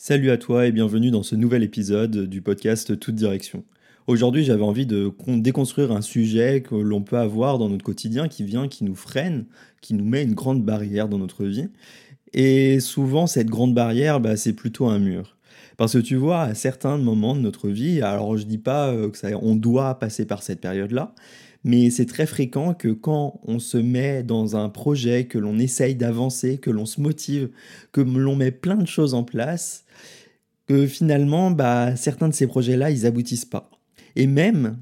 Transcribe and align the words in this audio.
Salut 0.00 0.30
à 0.30 0.36
toi 0.36 0.64
et 0.64 0.70
bienvenue 0.70 1.10
dans 1.10 1.24
ce 1.24 1.34
nouvel 1.34 1.64
épisode 1.64 2.28
du 2.28 2.40
podcast 2.40 2.96
Toute 3.00 3.16
Direction. 3.16 3.64
Aujourd'hui, 4.06 4.44
j'avais 4.44 4.62
envie 4.62 4.86
de 4.86 5.12
déconstruire 5.26 5.90
un 5.90 6.02
sujet 6.02 6.62
que 6.62 6.76
l'on 6.76 7.02
peut 7.02 7.18
avoir 7.18 7.58
dans 7.58 7.68
notre 7.68 7.84
quotidien 7.84 8.28
qui 8.28 8.44
vient, 8.44 8.68
qui 8.68 8.84
nous 8.84 8.94
freine, 8.94 9.46
qui 9.80 9.94
nous 9.94 10.04
met 10.04 10.22
une 10.22 10.34
grande 10.34 10.64
barrière 10.64 11.08
dans 11.08 11.18
notre 11.18 11.44
vie. 11.46 11.68
Et 12.32 12.78
souvent, 12.78 13.26
cette 13.26 13.48
grande 13.48 13.74
barrière, 13.74 14.20
bah, 14.20 14.36
c'est 14.36 14.52
plutôt 14.52 14.86
un 14.86 15.00
mur. 15.00 15.36
Parce 15.76 15.94
que 15.94 15.98
tu 15.98 16.14
vois, 16.14 16.42
à 16.42 16.54
certains 16.54 16.96
moments 16.96 17.34
de 17.34 17.40
notre 17.40 17.68
vie, 17.68 18.00
alors 18.00 18.36
je 18.36 18.44
dis 18.44 18.58
pas 18.58 18.90
euh, 18.90 19.10
que 19.10 19.18
ça, 19.18 19.30
on 19.42 19.56
doit 19.56 19.98
passer 19.98 20.26
par 20.26 20.44
cette 20.44 20.60
période-là, 20.60 21.12
mais 21.64 21.90
c'est 21.90 22.06
très 22.06 22.26
fréquent 22.26 22.74
que 22.74 22.88
quand 22.88 23.40
on 23.44 23.58
se 23.58 23.78
met 23.78 24.22
dans 24.22 24.56
un 24.56 24.68
projet, 24.68 25.26
que 25.26 25.38
l'on 25.38 25.58
essaye 25.58 25.94
d'avancer, 25.94 26.58
que 26.58 26.70
l'on 26.70 26.86
se 26.86 27.00
motive, 27.00 27.50
que 27.92 28.00
l'on 28.00 28.36
met 28.36 28.52
plein 28.52 28.76
de 28.76 28.86
choses 28.86 29.14
en 29.14 29.24
place, 29.24 29.84
que 30.66 30.86
finalement, 30.86 31.50
bah, 31.50 31.96
certains 31.96 32.28
de 32.28 32.34
ces 32.34 32.46
projets-là, 32.46 32.90
ils 32.90 33.06
aboutissent 33.06 33.44
pas. 33.44 33.70
Et 34.16 34.26
même, 34.26 34.78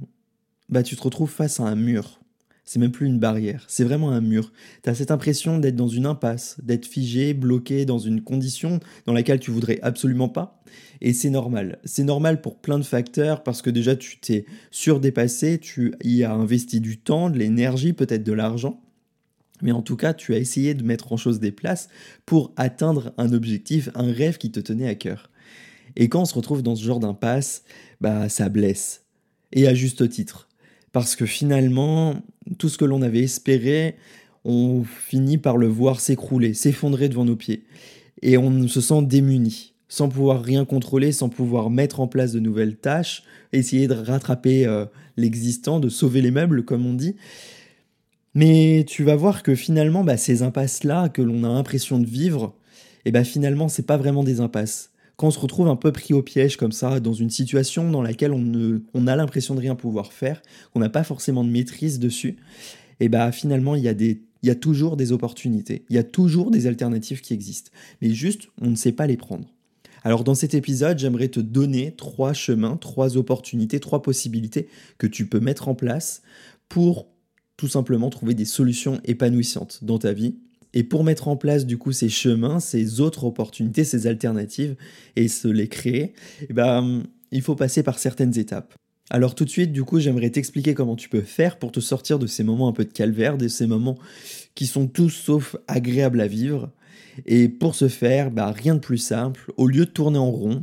bah, 0.68 0.82
tu 0.82 0.96
te 0.96 1.02
retrouves 1.02 1.30
face 1.30 1.60
à 1.60 1.64
un 1.64 1.76
mur. 1.76 2.20
C'est 2.68 2.80
même 2.80 2.90
plus 2.90 3.06
une 3.06 3.20
barrière, 3.20 3.64
c'est 3.68 3.84
vraiment 3.84 4.10
un 4.10 4.20
mur. 4.20 4.52
Tu 4.82 4.90
as 4.90 4.94
cette 4.96 5.12
impression 5.12 5.60
d'être 5.60 5.76
dans 5.76 5.86
une 5.86 6.04
impasse, 6.04 6.56
d'être 6.60 6.84
figé, 6.84 7.32
bloqué 7.32 7.84
dans 7.84 8.00
une 8.00 8.22
condition 8.22 8.80
dans 9.06 9.12
laquelle 9.12 9.38
tu 9.38 9.52
voudrais 9.52 9.78
absolument 9.82 10.28
pas. 10.28 10.60
Et 11.00 11.12
c'est 11.12 11.30
normal. 11.30 11.78
C'est 11.84 12.02
normal 12.02 12.40
pour 12.40 12.58
plein 12.58 12.80
de 12.80 12.84
facteurs 12.84 13.44
parce 13.44 13.62
que 13.62 13.70
déjà 13.70 13.94
tu 13.94 14.18
t'es 14.18 14.46
surdépassé, 14.72 15.58
tu 15.60 15.94
y 16.02 16.24
as 16.24 16.32
investi 16.32 16.80
du 16.80 16.98
temps, 16.98 17.30
de 17.30 17.38
l'énergie, 17.38 17.92
peut-être 17.92 18.24
de 18.24 18.32
l'argent. 18.32 18.82
Mais 19.62 19.70
en 19.70 19.82
tout 19.82 19.96
cas, 19.96 20.12
tu 20.12 20.34
as 20.34 20.38
essayé 20.38 20.74
de 20.74 20.82
mettre 20.82 21.12
en 21.12 21.16
chose 21.16 21.38
des 21.38 21.52
places 21.52 21.88
pour 22.26 22.52
atteindre 22.56 23.12
un 23.16 23.32
objectif, 23.32 23.90
un 23.94 24.12
rêve 24.12 24.38
qui 24.38 24.50
te 24.50 24.58
tenait 24.58 24.88
à 24.88 24.96
cœur. 24.96 25.30
Et 25.94 26.08
quand 26.08 26.22
on 26.22 26.26
se 26.26 26.34
retrouve 26.34 26.64
dans 26.64 26.74
ce 26.74 26.84
genre 26.84 27.00
d'impasse, 27.00 27.62
bah 28.00 28.28
ça 28.28 28.48
blesse. 28.48 29.04
Et 29.52 29.68
à 29.68 29.74
juste 29.74 30.08
titre. 30.08 30.48
Parce 30.96 31.14
que 31.14 31.26
finalement, 31.26 32.14
tout 32.56 32.70
ce 32.70 32.78
que 32.78 32.86
l'on 32.86 33.02
avait 33.02 33.20
espéré, 33.20 33.96
on 34.46 34.82
finit 34.82 35.36
par 35.36 35.58
le 35.58 35.66
voir 35.66 36.00
s'écrouler, 36.00 36.54
s'effondrer 36.54 37.10
devant 37.10 37.26
nos 37.26 37.36
pieds. 37.36 37.64
Et 38.22 38.38
on 38.38 38.66
se 38.66 38.80
sent 38.80 39.02
démuni, 39.02 39.74
sans 39.88 40.08
pouvoir 40.08 40.42
rien 40.42 40.64
contrôler, 40.64 41.12
sans 41.12 41.28
pouvoir 41.28 41.68
mettre 41.68 42.00
en 42.00 42.08
place 42.08 42.32
de 42.32 42.40
nouvelles 42.40 42.76
tâches, 42.76 43.24
essayer 43.52 43.88
de 43.88 43.94
rattraper 43.94 44.64
euh, 44.64 44.86
l'existant, 45.18 45.80
de 45.80 45.90
sauver 45.90 46.22
les 46.22 46.30
meubles, 46.30 46.64
comme 46.64 46.86
on 46.86 46.94
dit. 46.94 47.16
Mais 48.32 48.86
tu 48.88 49.04
vas 49.04 49.16
voir 49.16 49.42
que 49.42 49.54
finalement, 49.54 50.02
bah, 50.02 50.16
ces 50.16 50.42
impasses-là 50.42 51.10
que 51.10 51.20
l'on 51.20 51.44
a 51.44 51.48
l'impression 51.48 52.00
de 52.00 52.06
vivre, 52.06 52.54
et 53.04 53.10
eh 53.10 53.12
bah, 53.12 53.22
finalement, 53.22 53.68
c'est 53.68 53.86
pas 53.86 53.98
vraiment 53.98 54.24
des 54.24 54.40
impasses 54.40 54.92
quand 55.16 55.28
on 55.28 55.30
se 55.30 55.38
retrouve 55.38 55.68
un 55.68 55.76
peu 55.76 55.92
pris 55.92 56.14
au 56.14 56.22
piège 56.22 56.56
comme 56.56 56.72
ça, 56.72 57.00
dans 57.00 57.12
une 57.12 57.30
situation 57.30 57.90
dans 57.90 58.02
laquelle 58.02 58.32
on, 58.32 58.38
ne, 58.38 58.80
on 58.94 59.06
a 59.06 59.16
l'impression 59.16 59.54
de 59.54 59.60
rien 59.60 59.74
pouvoir 59.74 60.12
faire, 60.12 60.42
qu'on 60.72 60.80
n'a 60.80 60.90
pas 60.90 61.04
forcément 61.04 61.44
de 61.44 61.50
maîtrise 61.50 61.98
dessus, 61.98 62.36
et 63.00 63.08
bah 63.08 63.32
finalement 63.32 63.74
il 63.74 63.84
y 63.84 64.18
il 64.42 64.48
y 64.48 64.50
a 64.50 64.54
toujours 64.54 64.96
des 64.96 65.12
opportunités, 65.12 65.84
il 65.88 65.96
y 65.96 65.98
a 65.98 66.04
toujours 66.04 66.50
des 66.50 66.66
alternatives 66.66 67.20
qui 67.20 67.32
existent, 67.32 67.70
mais 68.00 68.10
juste 68.10 68.48
on 68.60 68.70
ne 68.70 68.76
sait 68.76 68.92
pas 68.92 69.06
les 69.06 69.16
prendre. 69.16 69.52
Alors 70.04 70.22
dans 70.22 70.36
cet 70.36 70.54
épisode, 70.54 70.98
j'aimerais 70.98 71.28
te 71.28 71.40
donner 71.40 71.92
trois 71.96 72.32
chemins, 72.32 72.76
trois 72.76 73.16
opportunités, 73.16 73.80
trois 73.80 74.02
possibilités 74.02 74.68
que 74.98 75.08
tu 75.08 75.26
peux 75.26 75.40
mettre 75.40 75.68
en 75.68 75.74
place 75.74 76.22
pour 76.68 77.08
tout 77.56 77.66
simplement 77.66 78.10
trouver 78.10 78.34
des 78.34 78.44
solutions 78.44 79.00
épanouissantes 79.04 79.82
dans 79.82 79.98
ta 79.98 80.12
vie 80.12 80.36
et 80.76 80.84
pour 80.84 81.04
mettre 81.04 81.28
en 81.28 81.38
place 81.38 81.64
du 81.64 81.78
coup 81.78 81.90
ces 81.90 82.10
chemins, 82.10 82.60
ces 82.60 83.00
autres 83.00 83.24
opportunités, 83.24 83.82
ces 83.82 84.06
alternatives 84.06 84.76
et 85.16 85.26
se 85.26 85.48
les 85.48 85.68
créer, 85.68 86.12
eh 86.50 86.52
ben, 86.52 87.02
il 87.32 87.40
faut 87.40 87.56
passer 87.56 87.82
par 87.82 87.98
certaines 87.98 88.38
étapes. 88.38 88.74
Alors 89.08 89.34
tout 89.34 89.46
de 89.46 89.50
suite, 89.50 89.72
du 89.72 89.84
coup, 89.84 90.00
j'aimerais 90.00 90.28
t'expliquer 90.28 90.74
comment 90.74 90.94
tu 90.94 91.08
peux 91.08 91.22
faire 91.22 91.58
pour 91.58 91.72
te 91.72 91.80
sortir 91.80 92.18
de 92.18 92.26
ces 92.26 92.44
moments 92.44 92.68
un 92.68 92.72
peu 92.72 92.84
de 92.84 92.92
calvaire, 92.92 93.38
de 93.38 93.48
ces 93.48 93.66
moments 93.66 93.96
qui 94.54 94.66
sont 94.66 94.86
tous 94.86 95.08
sauf 95.08 95.56
agréables 95.66 96.20
à 96.20 96.26
vivre. 96.26 96.70
Et 97.24 97.48
pour 97.48 97.74
ce 97.74 97.88
faire, 97.88 98.30
bah, 98.30 98.52
rien 98.52 98.74
de 98.74 98.80
plus 98.80 98.98
simple. 98.98 99.50
Au 99.56 99.68
lieu 99.68 99.86
de 99.86 99.90
tourner 99.90 100.18
en 100.18 100.30
rond, 100.30 100.62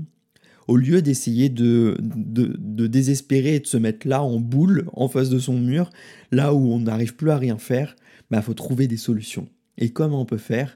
au 0.67 0.77
lieu 0.77 1.01
d'essayer 1.01 1.49
de, 1.49 1.97
de, 1.99 2.85
désespérer 2.85 3.55
et 3.55 3.59
de 3.61 3.67
se 3.67 3.77
mettre 3.77 4.07
là 4.07 4.21
en 4.21 4.39
boule, 4.39 4.85
en 4.93 5.07
face 5.07 5.31
de 5.31 5.39
son 5.39 5.57
mur, 5.57 5.89
là 6.31 6.53
où 6.53 6.71
on 6.71 6.81
n'arrive 6.81 7.15
plus 7.15 7.31
à 7.31 7.37
rien 7.39 7.57
faire, 7.57 7.95
il 7.97 8.25
bah, 8.29 8.43
faut 8.43 8.53
trouver 8.53 8.87
des 8.87 8.97
solutions. 8.97 9.47
Et 9.77 9.89
comment 9.89 10.21
on 10.21 10.25
peut 10.25 10.37
faire 10.37 10.75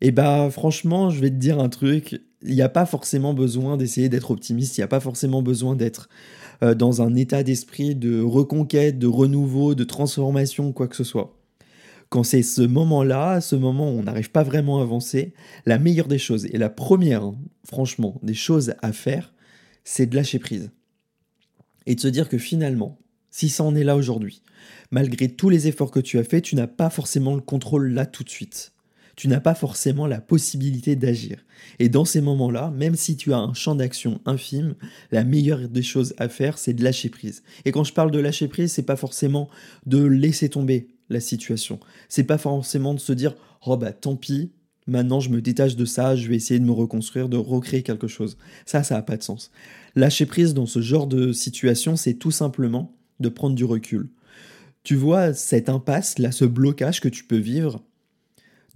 Eh 0.00 0.10
bah 0.10 0.48
franchement, 0.50 1.10
je 1.10 1.20
vais 1.20 1.30
te 1.30 1.36
dire 1.36 1.58
un 1.60 1.68
truc, 1.68 2.20
il 2.42 2.54
n'y 2.54 2.62
a 2.62 2.68
pas 2.68 2.86
forcément 2.86 3.34
besoin 3.34 3.76
d'essayer 3.76 4.08
d'être 4.08 4.30
optimiste, 4.30 4.76
il 4.76 4.80
n'y 4.80 4.84
a 4.84 4.88
pas 4.88 5.00
forcément 5.00 5.42
besoin 5.42 5.76
d'être 5.76 6.08
euh, 6.62 6.74
dans 6.74 7.02
un 7.02 7.14
état 7.14 7.42
d'esprit 7.42 7.94
de 7.94 8.20
reconquête, 8.20 8.98
de 8.98 9.06
renouveau, 9.06 9.74
de 9.74 9.84
transformation, 9.84 10.72
quoi 10.72 10.88
que 10.88 10.96
ce 10.96 11.04
soit. 11.04 11.36
Quand 12.08 12.22
c'est 12.22 12.42
ce 12.42 12.62
moment-là, 12.62 13.40
ce 13.40 13.56
moment 13.56 13.90
où 13.90 13.98
on 13.98 14.04
n'arrive 14.04 14.30
pas 14.30 14.44
vraiment 14.44 14.78
à 14.78 14.82
avancer, 14.82 15.34
la 15.66 15.78
meilleure 15.78 16.08
des 16.08 16.18
choses, 16.18 16.46
et 16.46 16.56
la 16.56 16.70
première, 16.70 17.24
hein, 17.24 17.36
franchement, 17.64 18.20
des 18.22 18.34
choses 18.34 18.74
à 18.80 18.92
faire, 18.92 19.34
c'est 19.82 20.06
de 20.06 20.14
lâcher 20.14 20.38
prise. 20.38 20.70
Et 21.86 21.94
de 21.94 22.00
se 22.00 22.08
dire 22.08 22.28
que 22.28 22.38
finalement, 22.38 22.98
si 23.30 23.48
ça 23.48 23.64
en 23.64 23.74
est 23.74 23.84
là 23.84 23.96
aujourd'hui, 23.96 24.42
malgré 24.90 25.28
tous 25.28 25.48
les 25.48 25.68
efforts 25.68 25.90
que 25.90 26.00
tu 26.00 26.18
as 26.18 26.24
faits, 26.24 26.44
tu 26.44 26.56
n'as 26.56 26.66
pas 26.66 26.90
forcément 26.90 27.34
le 27.34 27.40
contrôle 27.40 27.92
là 27.92 28.06
tout 28.06 28.24
de 28.24 28.30
suite. 28.30 28.72
Tu 29.16 29.28
n'as 29.28 29.40
pas 29.40 29.54
forcément 29.54 30.06
la 30.06 30.20
possibilité 30.20 30.94
d'agir. 30.94 31.38
Et 31.78 31.88
dans 31.88 32.04
ces 32.04 32.20
moments-là, 32.20 32.70
même 32.76 32.96
si 32.96 33.16
tu 33.16 33.32
as 33.32 33.38
un 33.38 33.54
champ 33.54 33.74
d'action 33.74 34.20
infime, 34.26 34.74
la 35.10 35.24
meilleure 35.24 35.70
des 35.70 35.82
choses 35.82 36.14
à 36.18 36.28
faire, 36.28 36.58
c'est 36.58 36.74
de 36.74 36.84
lâcher 36.84 37.08
prise. 37.08 37.42
Et 37.64 37.72
quand 37.72 37.82
je 37.82 37.94
parle 37.94 38.10
de 38.10 38.18
lâcher 38.18 38.46
prise, 38.46 38.72
c'est 38.72 38.82
pas 38.82 38.96
forcément 38.96 39.48
de 39.86 40.04
laisser 40.04 40.50
tomber 40.50 40.88
la 41.08 41.20
situation. 41.20 41.80
C'est 42.10 42.24
pas 42.24 42.36
forcément 42.36 42.92
de 42.92 43.00
se 43.00 43.12
dire 43.12 43.34
"Oh 43.64 43.78
bah 43.78 43.92
tant 43.92 44.16
pis, 44.16 44.52
maintenant 44.86 45.20
je 45.20 45.30
me 45.30 45.40
détache 45.40 45.76
de 45.76 45.86
ça, 45.86 46.14
je 46.14 46.28
vais 46.28 46.36
essayer 46.36 46.60
de 46.60 46.64
me 46.64 46.72
reconstruire, 46.72 47.30
de 47.30 47.38
recréer 47.38 47.82
quelque 47.82 48.08
chose." 48.08 48.36
Ça 48.66 48.82
ça 48.82 48.98
a 48.98 49.02
pas 49.02 49.16
de 49.16 49.22
sens. 49.22 49.50
Lâcher 49.94 50.26
prise 50.26 50.52
dans 50.52 50.66
ce 50.66 50.82
genre 50.82 51.06
de 51.06 51.32
situation, 51.32 51.96
c'est 51.96 52.14
tout 52.14 52.32
simplement 52.32 52.95
de 53.20 53.28
prendre 53.28 53.54
du 53.54 53.64
recul. 53.64 54.08
Tu 54.82 54.94
vois 54.94 55.34
cette 55.34 55.68
impasse, 55.68 56.18
là, 56.18 56.30
ce 56.32 56.44
blocage 56.44 57.00
que 57.00 57.08
tu 57.08 57.24
peux 57.24 57.36
vivre, 57.36 57.82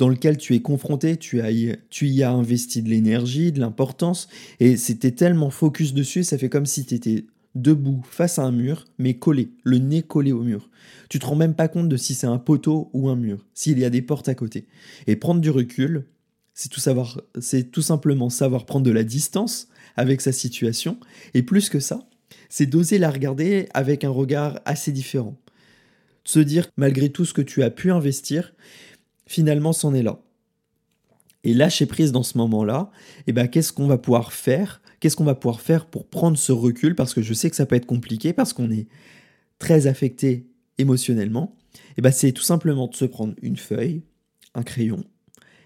dans 0.00 0.08
lequel 0.08 0.38
tu 0.38 0.54
es 0.54 0.60
confronté, 0.60 1.18
tu, 1.18 1.38
y 1.38 2.22
as 2.22 2.30
investi 2.32 2.82
de 2.82 2.88
l'énergie, 2.88 3.52
de 3.52 3.60
l'importance, 3.60 4.28
et 4.58 4.76
c'était 4.76 5.10
tellement 5.10 5.50
focus 5.50 5.92
dessus, 5.92 6.24
ça 6.24 6.38
fait 6.38 6.48
comme 6.48 6.66
si 6.66 6.86
tu 6.86 6.94
étais 6.94 7.26
debout 7.54 8.02
face 8.08 8.38
à 8.38 8.44
un 8.44 8.50
mur, 8.50 8.86
mais 8.98 9.14
collé, 9.14 9.50
le 9.62 9.78
nez 9.78 10.02
collé 10.02 10.32
au 10.32 10.42
mur. 10.42 10.70
Tu 11.10 11.18
te 11.18 11.26
rends 11.26 11.36
même 11.36 11.54
pas 11.54 11.68
compte 11.68 11.88
de 11.88 11.96
si 11.96 12.14
c'est 12.14 12.26
un 12.26 12.38
poteau 12.38 12.88
ou 12.92 13.08
un 13.08 13.16
mur, 13.16 13.44
s'il 13.54 13.78
y 13.78 13.84
a 13.84 13.90
des 13.90 14.02
portes 14.02 14.28
à 14.28 14.34
côté. 14.34 14.66
Et 15.06 15.16
prendre 15.16 15.40
du 15.40 15.50
recul, 15.50 16.06
c'est 16.54 16.70
tout 16.70 16.80
savoir, 16.80 17.20
c'est 17.38 17.70
tout 17.70 17.82
simplement 17.82 18.30
savoir 18.30 18.66
prendre 18.66 18.86
de 18.86 18.90
la 18.90 19.04
distance 19.04 19.68
avec 19.96 20.22
sa 20.22 20.32
situation, 20.32 20.98
et 21.34 21.42
plus 21.42 21.68
que 21.68 21.78
ça, 21.78 22.08
c'est 22.50 22.66
d'oser 22.66 22.98
la 22.98 23.10
regarder 23.10 23.68
avec 23.72 24.04
un 24.04 24.10
regard 24.10 24.60
assez 24.66 24.92
différent. 24.92 25.38
De 26.24 26.28
se 26.28 26.40
dire, 26.40 26.68
malgré 26.76 27.08
tout 27.08 27.24
ce 27.24 27.32
que 27.32 27.40
tu 27.40 27.62
as 27.62 27.70
pu 27.70 27.90
investir, 27.90 28.52
finalement, 29.26 29.72
c'en 29.72 29.94
est 29.94 30.02
là. 30.02 30.20
Et 31.44 31.54
lâcher 31.54 31.86
prise 31.86 32.12
dans 32.12 32.24
ce 32.24 32.36
moment-là, 32.36 32.90
eh 33.26 33.32
ben, 33.32 33.48
qu'est-ce 33.48 33.72
qu'on 33.72 33.86
va 33.86 33.96
pouvoir 33.96 34.34
faire? 34.34 34.82
Qu'est-ce 34.98 35.16
qu'on 35.16 35.24
va 35.24 35.34
pouvoir 35.34 35.62
faire 35.62 35.86
pour 35.86 36.06
prendre 36.06 36.36
ce 36.36 36.52
recul? 36.52 36.94
Parce 36.94 37.14
que 37.14 37.22
je 37.22 37.32
sais 37.32 37.48
que 37.48 37.56
ça 37.56 37.64
peut 37.64 37.76
être 37.76 37.86
compliqué, 37.86 38.34
parce 38.34 38.52
qu'on 38.52 38.70
est 38.70 38.88
très 39.58 39.86
affecté 39.86 40.46
émotionnellement. 40.76 41.56
Eh 41.96 42.02
ben, 42.02 42.10
c'est 42.10 42.32
tout 42.32 42.42
simplement 42.42 42.88
de 42.88 42.96
se 42.96 43.04
prendre 43.04 43.34
une 43.40 43.56
feuille, 43.56 44.02
un 44.54 44.64
crayon, 44.64 45.04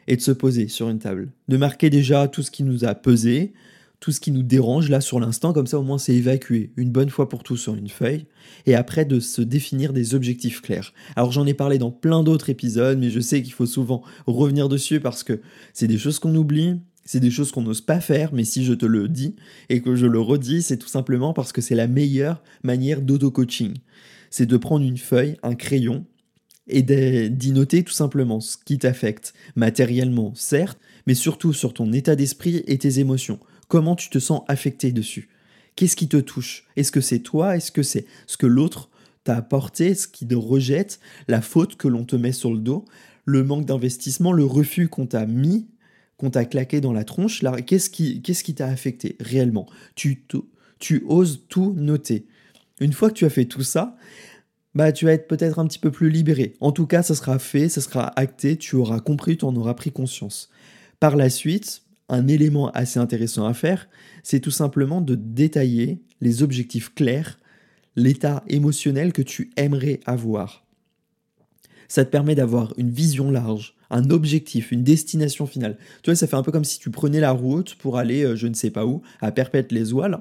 et 0.06 0.16
de 0.16 0.20
se 0.20 0.30
poser 0.30 0.68
sur 0.68 0.90
une 0.90 0.98
table. 0.98 1.32
De 1.48 1.56
marquer 1.56 1.88
déjà 1.88 2.28
tout 2.28 2.42
ce 2.42 2.50
qui 2.50 2.62
nous 2.62 2.84
a 2.84 2.94
pesé, 2.94 3.54
tout 4.04 4.12
ce 4.12 4.20
qui 4.20 4.32
nous 4.32 4.42
dérange 4.42 4.90
là 4.90 5.00
sur 5.00 5.18
l'instant, 5.18 5.54
comme 5.54 5.66
ça 5.66 5.78
au 5.78 5.82
moins 5.82 5.96
c'est 5.96 6.14
évacué 6.14 6.74
une 6.76 6.90
bonne 6.90 7.08
fois 7.08 7.26
pour 7.26 7.42
tout 7.42 7.56
sur 7.56 7.74
une 7.74 7.88
feuille, 7.88 8.26
et 8.66 8.74
après 8.74 9.06
de 9.06 9.18
se 9.18 9.40
définir 9.40 9.94
des 9.94 10.14
objectifs 10.14 10.60
clairs. 10.60 10.92
Alors 11.16 11.32
j'en 11.32 11.46
ai 11.46 11.54
parlé 11.54 11.78
dans 11.78 11.90
plein 11.90 12.22
d'autres 12.22 12.50
épisodes, 12.50 12.98
mais 12.98 13.08
je 13.08 13.20
sais 13.20 13.42
qu'il 13.42 13.54
faut 13.54 13.64
souvent 13.64 14.02
revenir 14.26 14.68
dessus 14.68 15.00
parce 15.00 15.22
que 15.22 15.40
c'est 15.72 15.86
des 15.86 15.96
choses 15.96 16.18
qu'on 16.18 16.34
oublie, 16.34 16.74
c'est 17.06 17.18
des 17.18 17.30
choses 17.30 17.50
qu'on 17.50 17.62
n'ose 17.62 17.80
pas 17.80 17.98
faire, 17.98 18.34
mais 18.34 18.44
si 18.44 18.62
je 18.62 18.74
te 18.74 18.84
le 18.84 19.08
dis 19.08 19.36
et 19.70 19.80
que 19.80 19.96
je 19.96 20.04
le 20.04 20.20
redis, 20.20 20.60
c'est 20.60 20.76
tout 20.76 20.86
simplement 20.86 21.32
parce 21.32 21.52
que 21.52 21.62
c'est 21.62 21.74
la 21.74 21.86
meilleure 21.86 22.42
manière 22.62 23.00
d'auto-coaching. 23.00 23.72
C'est 24.28 24.44
de 24.44 24.56
prendre 24.58 24.84
une 24.84 24.98
feuille, 24.98 25.38
un 25.42 25.54
crayon, 25.54 26.04
et 26.66 26.82
d'y 26.82 27.52
noter 27.52 27.84
tout 27.84 27.92
simplement 27.92 28.40
ce 28.40 28.56
qui 28.62 28.78
t'affecte 28.78 29.32
matériellement, 29.56 30.32
certes, 30.34 30.78
mais 31.06 31.14
surtout 31.14 31.54
sur 31.54 31.72
ton 31.72 31.90
état 31.92 32.16
d'esprit 32.16 32.62
et 32.66 32.76
tes 32.76 32.98
émotions. 33.00 33.38
Comment 33.68 33.96
tu 33.96 34.10
te 34.10 34.18
sens 34.18 34.42
affecté 34.48 34.92
dessus? 34.92 35.28
Qu'est-ce 35.76 35.96
qui 35.96 36.08
te 36.08 36.16
touche? 36.16 36.64
Est-ce 36.76 36.92
que 36.92 37.00
c'est 37.00 37.20
toi? 37.20 37.56
Est-ce 37.56 37.72
que 37.72 37.82
c'est 37.82 38.06
ce 38.26 38.36
que 38.36 38.46
l'autre 38.46 38.90
t'a 39.24 39.36
apporté, 39.36 39.94
ce 39.94 40.06
qui 40.06 40.26
te 40.26 40.34
rejette, 40.34 41.00
la 41.28 41.40
faute 41.40 41.76
que 41.76 41.88
l'on 41.88 42.04
te 42.04 42.16
met 42.16 42.32
sur 42.32 42.52
le 42.52 42.58
dos, 42.58 42.84
le 43.24 43.42
manque 43.42 43.66
d'investissement, 43.66 44.32
le 44.32 44.44
refus 44.44 44.88
qu'on 44.88 45.06
t'a 45.06 45.26
mis? 45.26 45.66
Qu'on 46.16 46.30
t'a 46.30 46.44
claqué 46.44 46.80
dans 46.80 46.92
la 46.92 47.02
tronche, 47.02 47.42
là, 47.42 47.60
qu'est-ce 47.60 47.90
qui 47.90 48.22
qu'est-ce 48.22 48.44
qui 48.44 48.54
t'a 48.54 48.68
affecté 48.68 49.16
réellement? 49.18 49.66
Tu, 49.96 50.24
tu 50.78 51.02
oses 51.08 51.44
tout 51.48 51.74
noter. 51.76 52.26
Une 52.80 52.92
fois 52.92 53.08
que 53.08 53.14
tu 53.14 53.24
as 53.24 53.30
fait 53.30 53.46
tout 53.46 53.64
ça, 53.64 53.96
bah 54.74 54.92
tu 54.92 55.04
vas 55.04 55.12
être 55.12 55.28
peut-être 55.28 55.58
un 55.58 55.66
petit 55.66 55.78
peu 55.78 55.90
plus 55.90 56.10
libéré. 56.10 56.54
En 56.60 56.72
tout 56.72 56.86
cas, 56.86 57.02
ça 57.02 57.14
sera 57.14 57.38
fait, 57.38 57.68
ça 57.68 57.80
sera 57.80 58.12
acté, 58.18 58.56
tu 58.56 58.76
auras 58.76 59.00
compris, 59.00 59.36
tu 59.36 59.44
en 59.44 59.54
auras 59.56 59.74
pris 59.74 59.92
conscience. 59.92 60.50
Par 61.00 61.16
la 61.16 61.30
suite, 61.30 61.82
un 62.14 62.28
élément 62.28 62.70
assez 62.70 62.98
intéressant 62.98 63.46
à 63.46 63.54
faire, 63.54 63.88
c'est 64.22 64.40
tout 64.40 64.50
simplement 64.50 65.00
de 65.00 65.14
détailler 65.14 66.00
les 66.20 66.42
objectifs 66.42 66.94
clairs, 66.94 67.38
l'état 67.96 68.42
émotionnel 68.48 69.12
que 69.12 69.22
tu 69.22 69.50
aimerais 69.56 70.00
avoir. 70.06 70.64
Ça 71.88 72.04
te 72.04 72.10
permet 72.10 72.34
d'avoir 72.34 72.72
une 72.78 72.90
vision 72.90 73.30
large, 73.30 73.74
un 73.90 74.10
objectif, 74.10 74.72
une 74.72 74.82
destination 74.82 75.46
finale. 75.46 75.76
Tu 76.02 76.10
vois, 76.10 76.16
ça 76.16 76.26
fait 76.26 76.36
un 76.36 76.42
peu 76.42 76.50
comme 76.50 76.64
si 76.64 76.78
tu 76.78 76.90
prenais 76.90 77.20
la 77.20 77.30
route 77.30 77.74
pour 77.76 77.98
aller, 77.98 78.24
euh, 78.24 78.36
je 78.36 78.46
ne 78.46 78.54
sais 78.54 78.70
pas 78.70 78.86
où, 78.86 79.02
à 79.20 79.30
Perpète-les-Ouales, 79.30 80.20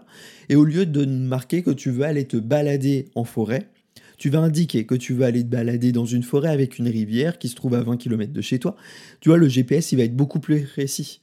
et 0.50 0.56
au 0.56 0.66
lieu 0.66 0.86
de 0.86 1.06
marquer 1.06 1.64
que 1.64 1.72
tu 1.72 1.90
veux 1.90 2.04
aller 2.04 2.26
te 2.26 2.38
balader 2.38 3.06
en 3.16 3.24
forêt, 3.24 3.70
tu 4.18 4.30
vas 4.30 4.40
indiquer 4.40 4.86
que 4.86 4.96
tu 4.96 5.14
veux 5.14 5.26
aller 5.26 5.44
te 5.44 5.50
balader 5.50 5.92
dans 5.92 6.06
une 6.06 6.24
forêt 6.24 6.50
avec 6.50 6.78
une 6.80 6.88
rivière 6.88 7.40
qui 7.40 7.50
se 7.50 7.56
trouve 7.56 7.74
à 7.74 7.82
20 7.82 7.98
km 7.98 8.32
de 8.32 8.42
chez 8.42 8.60
toi. 8.60 8.76
Tu 9.20 9.30
vois, 9.30 9.38
le 9.38 9.48
GPS, 9.48 9.92
il 9.92 9.98
va 9.98 10.04
être 10.04 10.16
beaucoup 10.16 10.40
plus 10.40 10.64
précis. 10.64 11.22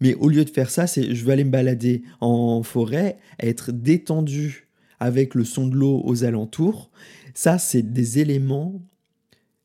Mais 0.00 0.14
au 0.14 0.28
lieu 0.28 0.44
de 0.44 0.50
faire 0.50 0.70
ça, 0.70 0.86
c'est 0.86 1.14
je 1.14 1.24
veux 1.24 1.32
aller 1.32 1.44
me 1.44 1.50
balader 1.50 2.02
en 2.20 2.62
forêt, 2.62 3.18
être 3.40 3.72
détendu 3.72 4.68
avec 5.00 5.34
le 5.34 5.44
son 5.44 5.66
de 5.66 5.76
l'eau 5.76 6.02
aux 6.04 6.24
alentours. 6.24 6.90
Ça, 7.34 7.58
c'est 7.58 7.82
des 7.82 8.18
éléments 8.18 8.80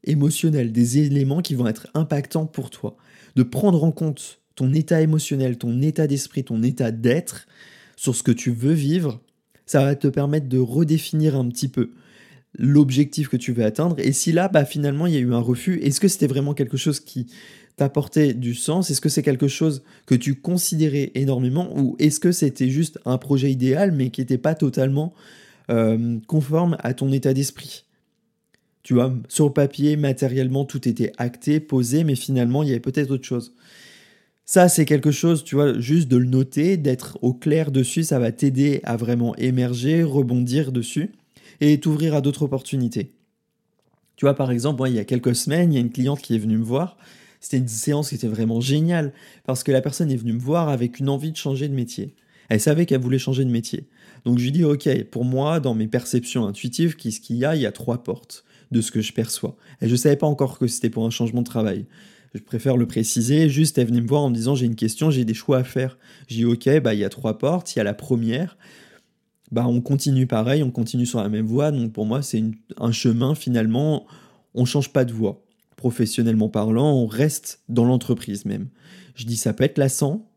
émotionnels, 0.04 0.72
des 0.72 1.00
éléments 1.00 1.42
qui 1.42 1.56
vont 1.56 1.68
être 1.68 1.88
impactants 1.94 2.46
pour 2.46 2.70
toi. 2.70 2.98
De 3.36 3.44
prendre 3.44 3.84
en 3.84 3.92
compte 3.92 4.42
ton 4.56 4.74
état 4.74 5.02
émotionnel, 5.02 5.58
ton 5.58 5.82
état 5.82 6.08
d'esprit, 6.08 6.44
ton 6.44 6.62
état 6.62 6.92
d'être 6.92 7.48
sur 7.96 8.16
ce 8.16 8.24
que 8.24 8.32
tu 8.32 8.52
veux 8.52 8.74
vivre, 8.74 9.22
ça 9.66 9.84
va 9.84 9.96
te 9.96 10.08
permettre 10.08 10.48
de 10.48 10.60
redéfinir 10.60 11.36
un 11.36 11.48
petit 11.48 11.68
peu 11.68 11.92
l'objectif 12.58 13.30
que 13.30 13.38
tu 13.38 13.52
veux 13.52 13.64
atteindre. 13.64 13.96
Et 14.00 14.12
si 14.12 14.32
là, 14.32 14.48
bah, 14.48 14.66
finalement, 14.66 15.08
il 15.08 15.14
y 15.14 15.18
a 15.18 15.22
eu 15.22 15.34
un 15.34 15.40
refus, 15.40 15.80
est-ce 15.82 16.00
que 16.00 16.08
c'était 16.08 16.28
vraiment 16.28 16.54
quelque 16.54 16.78
chose 16.78 17.00
qui 17.00 17.28
t'apportait 17.76 18.34
du 18.34 18.56
sens? 18.56 18.90
Est-ce 18.90 19.02
que 19.02 19.10
c'est 19.10 19.24
quelque 19.24 19.48
chose 19.48 19.84
que 20.06 20.16
tu 20.16 20.36
considérais 20.36 21.12
énormément 21.16 21.76
Ou 21.78 21.96
est-ce 22.00 22.20
que 22.20 22.32
c'était 22.32 22.70
juste 22.70 23.00
un 23.06 23.18
projet 23.18 23.52
idéal, 23.52 23.92
mais 23.92 24.10
qui 24.10 24.22
n'était 24.22 24.38
pas 24.38 24.56
totalement 24.56 25.14
euh, 25.70 26.20
conforme 26.28 26.78
à 26.80 26.94
ton 26.94 27.12
état 27.12 27.34
d'esprit? 27.34 27.86
Tu 28.84 28.94
vois, 28.94 29.14
sur 29.30 29.46
le 29.46 29.54
papier, 29.54 29.96
matériellement, 29.96 30.66
tout 30.66 30.88
était 30.88 31.14
acté, 31.18 31.60
posé, 31.62 32.04
mais 32.04 32.16
finalement, 32.16 32.64
il 32.64 32.70
y 32.70 32.72
avait 32.72 32.82
peut-être 32.82 33.12
autre 33.12 33.26
chose. 33.26 33.54
Ça, 34.46 34.68
c'est 34.68 34.84
quelque 34.84 35.12
chose, 35.12 35.46
tu 35.46 35.56
vois, 35.56 35.80
juste 35.80 36.10
de 36.10 36.18
le 36.18 36.26
noter, 36.26 36.76
d'être 36.76 37.18
au 37.22 37.34
clair 37.34 37.72
dessus, 37.72 38.04
ça 38.04 38.20
va 38.20 38.34
t'aider 38.34 38.82
à 38.84 38.98
vraiment 38.98 39.36
émerger, 39.38 40.04
rebondir 40.04 40.74
dessus 40.74 41.14
et 41.62 41.80
t'ouvrir 41.80 42.14
à 42.14 42.20
d'autres 42.20 42.44
opportunités. 42.44 43.14
Tu 44.18 44.26
vois, 44.26 44.34
par 44.34 44.52
exemple, 44.52 44.80
moi, 44.80 44.90
il 44.90 44.96
y 44.96 45.00
a 45.00 45.06
quelques 45.06 45.36
semaines, 45.36 45.72
il 45.72 45.76
y 45.76 45.78
a 45.78 45.82
une 45.82 45.92
cliente 45.92 46.22
qui 46.22 46.36
est 46.36 46.40
venue 46.40 46.58
me 46.58 46.64
voir. 46.64 46.98
C'était 47.44 47.58
une 47.58 47.68
séance 47.68 48.08
qui 48.08 48.16
était 48.16 48.30
vraiment 48.30 48.62
géniale 48.62 49.12
parce 49.46 49.64
que 49.64 49.72
la 49.74 49.82
personne 49.82 50.10
est 50.10 50.16
venue 50.16 50.32
me 50.32 50.40
voir 50.40 50.70
avec 50.70 51.02
une 51.02 51.10
envie 51.10 51.34
de 51.34 51.36
changer 51.36 51.68
de 51.68 51.74
métier. 51.74 52.16
Elle 52.48 52.62
savait 52.62 52.86
qu'elle 52.86 53.02
voulait 53.02 53.20
changer 53.20 53.44
de 53.44 53.50
métier. 53.50 53.90
Donc 54.24 54.40
je 54.40 54.46
lui 54.46 54.54
dis, 54.54 54.64
ok, 54.64 55.04
pour 55.12 55.26
moi, 55.26 55.60
dans 55.60 55.76
mes 55.76 55.88
perceptions 55.88 56.48
intuitives, 56.48 56.96
qu'est-ce 56.96 57.20
qu'il 57.20 57.36
y 57.36 57.44
a? 57.44 57.58
Il 57.58 57.62
y 57.62 57.66
a 57.66 57.74
trois 57.74 58.02
portes 58.02 58.46
de 58.72 58.80
ce 58.80 58.92
que 58.92 59.02
je 59.02 59.12
perçois. 59.12 59.58
Et 59.82 59.88
je 59.88 59.92
ne 59.92 59.98
savais 59.98 60.16
pas 60.16 60.26
encore 60.26 60.58
que 60.58 60.68
c'était 60.68 60.90
pour 60.90 61.06
un 61.06 61.10
changement 61.10 61.42
de 61.42 61.46
travail. 61.46 61.86
Je 62.34 62.40
préfère 62.40 62.78
le 62.78 62.88
préciser. 62.88 63.50
Juste, 63.50 63.78
elle 63.78 63.88
venait 63.88 64.00
me 64.00 64.08
voir 64.08 64.22
en 64.22 64.30
me 64.30 64.36
disant, 64.36 64.56
j'ai 64.56 64.66
une 64.66 64.78
question, 64.78 65.12
j'ai 65.12 65.26
des 65.26 65.34
choix 65.34 65.58
à 65.58 65.64
faire. 65.66 65.98
J'ai 66.30 66.38
dit, 66.38 66.46
ok, 66.46 66.80
bah, 66.80 66.94
il 66.94 67.02
y 67.02 67.04
a 67.04 67.10
trois 67.10 67.38
portes. 67.38 67.76
Il 67.76 67.80
y 67.80 67.82
a 67.82 67.84
la 67.84 67.94
première, 67.94 68.58
bah, 69.52 69.66
on 69.68 69.82
continue 69.82 70.28
pareil, 70.28 70.64
on 70.64 70.72
continue 70.72 71.06
sur 71.06 71.20
la 71.20 71.28
même 71.28 71.46
voie. 71.46 71.72
Donc 71.72 71.92
pour 71.92 72.06
moi, 72.06 72.22
c'est 72.22 72.42
un 72.78 72.94
chemin 72.94 73.36
finalement, 73.36 74.06
on 74.54 74.64
change 74.64 74.94
pas 74.94 75.04
de 75.04 75.12
voie. 75.12 75.43
Professionnellement 75.84 76.48
parlant, 76.48 76.94
on 76.94 77.08
reste 77.08 77.60
dans 77.68 77.84
l'entreprise 77.84 78.46
même. 78.46 78.70
Je 79.16 79.26
dis 79.26 79.36
ça 79.36 79.52
peut 79.52 79.66
être 79.66 79.78
lassant, 79.78 80.30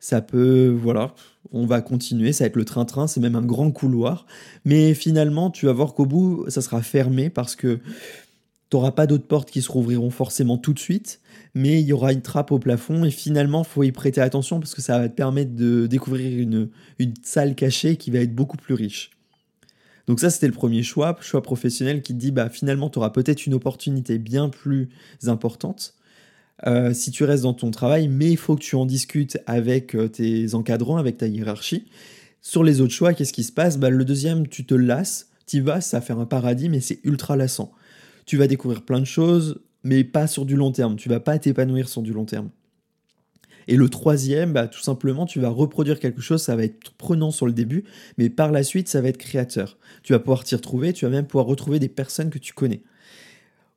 ça 0.00 0.20
peut, 0.20 0.68
voilà, 0.68 1.14
on 1.52 1.64
va 1.64 1.80
continuer, 1.80 2.32
ça 2.32 2.42
va 2.42 2.48
être 2.48 2.56
le 2.56 2.64
train-train, 2.64 3.06
c'est 3.06 3.20
même 3.20 3.36
un 3.36 3.44
grand 3.44 3.70
couloir. 3.70 4.26
Mais 4.64 4.92
finalement, 4.94 5.52
tu 5.52 5.66
vas 5.66 5.72
voir 5.72 5.94
qu'au 5.94 6.06
bout, 6.06 6.44
ça 6.48 6.60
sera 6.60 6.82
fermé 6.82 7.30
parce 7.30 7.54
que 7.54 7.76
tu 7.76 8.76
n'auras 8.76 8.90
pas 8.90 9.06
d'autres 9.06 9.28
portes 9.28 9.52
qui 9.52 9.62
se 9.62 9.70
rouvriront 9.70 10.10
forcément 10.10 10.58
tout 10.58 10.72
de 10.72 10.80
suite 10.80 11.20
mais 11.54 11.80
il 11.80 11.86
y 11.86 11.92
aura 11.92 12.12
une 12.12 12.20
trappe 12.20 12.50
au 12.50 12.58
plafond 12.58 13.04
et 13.04 13.10
finalement, 13.10 13.62
faut 13.62 13.84
y 13.84 13.92
prêter 13.92 14.20
attention 14.20 14.58
parce 14.58 14.74
que 14.74 14.82
ça 14.82 14.98
va 14.98 15.08
te 15.08 15.14
permettre 15.14 15.54
de 15.54 15.86
découvrir 15.86 16.40
une 16.40 17.14
salle 17.22 17.54
cachée 17.54 17.96
qui 17.96 18.10
va 18.10 18.18
être 18.18 18.34
beaucoup 18.34 18.56
plus 18.56 18.74
riche. 18.74 19.13
Donc 20.06 20.20
ça, 20.20 20.30
c'était 20.30 20.46
le 20.46 20.52
premier 20.52 20.82
choix, 20.82 21.16
choix 21.20 21.42
professionnel 21.42 22.02
qui 22.02 22.12
te 22.12 22.18
dit, 22.18 22.30
bah, 22.30 22.48
finalement, 22.48 22.90
tu 22.90 22.98
auras 22.98 23.10
peut-être 23.10 23.46
une 23.46 23.54
opportunité 23.54 24.18
bien 24.18 24.48
plus 24.48 24.88
importante 25.26 25.94
euh, 26.66 26.94
si 26.94 27.10
tu 27.10 27.24
restes 27.24 27.42
dans 27.42 27.54
ton 27.54 27.70
travail, 27.70 28.08
mais 28.08 28.30
il 28.30 28.36
faut 28.36 28.54
que 28.54 28.62
tu 28.62 28.76
en 28.76 28.86
discutes 28.86 29.38
avec 29.46 29.94
euh, 29.94 30.08
tes 30.08 30.54
encadrants, 30.54 30.98
avec 30.98 31.16
ta 31.16 31.26
hiérarchie. 31.26 31.86
Sur 32.42 32.62
les 32.62 32.80
autres 32.80 32.92
choix, 32.92 33.14
qu'est-ce 33.14 33.32
qui 33.32 33.44
se 33.44 33.52
passe? 33.52 33.78
Bah, 33.78 33.90
Le 33.90 34.04
deuxième, 34.04 34.46
tu 34.48 34.64
te 34.64 34.74
lasses, 34.74 35.30
tu 35.46 35.60
vas, 35.60 35.80
ça 35.80 36.00
faire 36.00 36.18
un 36.18 36.26
paradis, 36.26 36.68
mais 36.68 36.80
c'est 36.80 37.00
ultra 37.04 37.36
lassant. 37.36 37.72
Tu 38.26 38.36
vas 38.36 38.46
découvrir 38.46 38.82
plein 38.82 39.00
de 39.00 39.06
choses, 39.06 39.60
mais 39.82 40.04
pas 40.04 40.26
sur 40.26 40.46
du 40.46 40.56
long 40.56 40.70
terme. 40.70 40.96
Tu 40.96 41.08
vas 41.08 41.20
pas 41.20 41.38
t'épanouir 41.38 41.88
sur 41.88 42.02
du 42.02 42.12
long 42.12 42.24
terme. 42.24 42.50
Et 43.68 43.76
le 43.76 43.88
troisième, 43.88 44.52
bah, 44.52 44.68
tout 44.68 44.80
simplement, 44.80 45.26
tu 45.26 45.40
vas 45.40 45.48
reproduire 45.48 46.00
quelque 46.00 46.20
chose, 46.20 46.42
ça 46.42 46.56
va 46.56 46.64
être 46.64 46.92
prenant 46.92 47.30
sur 47.30 47.46
le 47.46 47.52
début, 47.52 47.84
mais 48.18 48.30
par 48.30 48.52
la 48.52 48.62
suite, 48.62 48.88
ça 48.88 49.00
va 49.00 49.08
être 49.08 49.18
créateur. 49.18 49.78
Tu 50.02 50.12
vas 50.12 50.18
pouvoir 50.18 50.44
t'y 50.44 50.54
retrouver, 50.54 50.92
tu 50.92 51.04
vas 51.04 51.10
même 51.10 51.26
pouvoir 51.26 51.46
retrouver 51.46 51.78
des 51.78 51.88
personnes 51.88 52.30
que 52.30 52.38
tu 52.38 52.52
connais. 52.52 52.82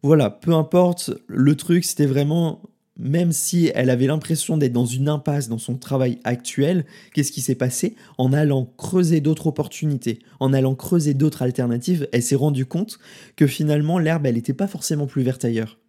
Voilà, 0.04 0.30
peu 0.30 0.54
importe, 0.54 1.12
le 1.28 1.56
truc, 1.56 1.84
c'était 1.84 2.06
vraiment, 2.06 2.62
même 2.98 3.32
si 3.32 3.72
elle 3.74 3.90
avait 3.90 4.08
l'impression 4.08 4.58
d'être 4.58 4.74
dans 4.74 4.86
une 4.86 5.10
impasse 5.10 5.50
dans 5.50 5.58
son 5.58 5.76
travail 5.78 6.20
actuel, 6.24 6.86
qu'est-ce 7.14 7.32
qui 7.32 7.42
s'est 7.42 7.56
passé? 7.56 7.96
En 8.18 8.32
allant 8.32 8.72
creuser 8.78 9.22
d'autres 9.22 9.48
opportunités, 9.48 10.20
en 10.40 10.54
allant 10.54 10.76
creuser 10.76 11.14
d'autres 11.14 11.42
alternatives, 11.42 12.08
elle 12.12 12.24
s'est 12.24 12.36
rendue 12.36 12.66
compte 12.66 13.00
que 13.36 13.48
finalement, 13.48 13.98
l'herbe, 13.98 14.28
elle 14.28 14.36
n'était 14.36 14.54
pas 14.54 14.68
forcément 14.68 15.08
plus 15.08 15.24
verte 15.24 15.46
ailleurs. 15.46 15.80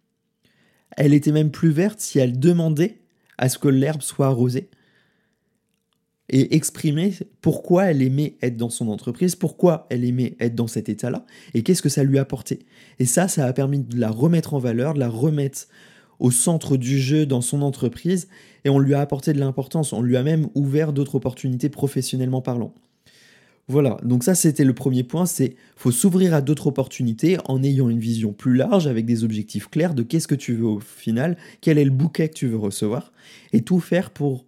Elle 0.97 1.13
était 1.13 1.31
même 1.31 1.51
plus 1.51 1.69
verte 1.69 1.99
si 1.99 2.19
elle 2.19 2.39
demandait 2.39 2.97
à 3.39 3.49
ce 3.49 3.57
que 3.57 3.69
l'herbe 3.69 4.01
soit 4.01 4.27
arrosée 4.27 4.69
et 6.29 6.55
exprimer 6.55 7.13
pourquoi 7.41 7.85
elle 7.85 8.03
aimait 8.03 8.35
être 8.43 8.57
dans 8.57 8.69
son 8.69 8.89
entreprise, 8.89 9.35
pourquoi 9.35 9.87
elle 9.89 10.05
aimait 10.05 10.35
être 10.39 10.53
dans 10.53 10.67
cet 10.67 10.89
état-là, 10.89 11.25
et 11.55 11.63
qu'est-ce 11.63 11.81
que 11.81 11.89
ça 11.89 12.03
lui 12.03 12.19
apportait. 12.19 12.59
Et 12.99 13.05
ça, 13.05 13.27
ça 13.27 13.45
a 13.45 13.53
permis 13.53 13.79
de 13.79 13.99
la 13.99 14.11
remettre 14.11 14.53
en 14.53 14.59
valeur, 14.59 14.93
de 14.93 14.99
la 14.99 15.09
remettre 15.09 15.67
au 16.19 16.29
centre 16.29 16.77
du 16.77 16.99
jeu 16.99 17.25
dans 17.25 17.41
son 17.41 17.61
entreprise, 17.61 18.27
et 18.65 18.69
on 18.69 18.77
lui 18.77 18.93
a 18.93 18.99
apporté 18.99 19.33
de 19.33 19.39
l'importance, 19.39 19.93
on 19.93 20.01
lui 20.01 20.17
a 20.17 20.23
même 20.23 20.49
ouvert 20.53 20.93
d'autres 20.93 21.15
opportunités 21.15 21.69
professionnellement 21.69 22.41
parlant. 22.41 22.75
Voilà, 23.71 23.97
donc 24.03 24.23
ça 24.23 24.33
c'était 24.33 24.63
le 24.63 24.73
premier 24.73 25.03
point, 25.03 25.27
c'est 25.27 25.55
faut 25.75 25.91
s'ouvrir 25.91 26.33
à 26.33 26.41
d'autres 26.41 26.65
opportunités 26.67 27.37
en 27.45 27.61
ayant 27.61 27.87
une 27.87 27.99
vision 27.99 28.33
plus 28.33 28.55
large 28.55 28.87
avec 28.87 29.05
des 29.05 29.23
objectifs 29.23 29.69
clairs 29.69 29.93
de 29.93 30.01
qu'est-ce 30.01 30.27
que 30.27 30.33
tu 30.33 30.55
veux 30.55 30.65
au 30.65 30.79
final, 30.79 31.37
quel 31.61 31.77
est 31.77 31.85
le 31.85 31.91
bouquet 31.91 32.29
que 32.29 32.33
tu 32.33 32.47
veux 32.47 32.57
recevoir 32.57 33.11
et 33.53 33.61
tout 33.61 33.79
faire 33.79 34.09
pour 34.09 34.45